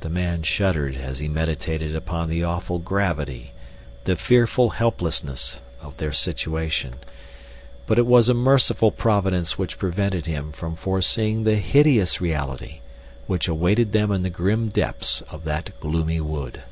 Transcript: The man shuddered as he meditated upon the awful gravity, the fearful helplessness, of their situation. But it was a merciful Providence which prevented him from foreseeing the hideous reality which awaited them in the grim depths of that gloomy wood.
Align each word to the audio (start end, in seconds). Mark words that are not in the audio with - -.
The 0.00 0.08
man 0.08 0.42
shuddered 0.42 0.96
as 0.96 1.18
he 1.18 1.28
meditated 1.28 1.94
upon 1.94 2.30
the 2.30 2.42
awful 2.42 2.78
gravity, 2.78 3.52
the 4.04 4.16
fearful 4.16 4.70
helplessness, 4.70 5.60
of 5.82 5.98
their 5.98 6.12
situation. 6.12 6.94
But 7.86 7.98
it 7.98 8.06
was 8.06 8.30
a 8.30 8.32
merciful 8.32 8.90
Providence 8.90 9.58
which 9.58 9.76
prevented 9.78 10.24
him 10.24 10.50
from 10.50 10.76
foreseeing 10.76 11.44
the 11.44 11.56
hideous 11.56 12.22
reality 12.22 12.80
which 13.26 13.48
awaited 13.48 13.92
them 13.92 14.10
in 14.12 14.22
the 14.22 14.30
grim 14.30 14.70
depths 14.70 15.20
of 15.30 15.44
that 15.44 15.78
gloomy 15.78 16.22
wood. 16.22 16.62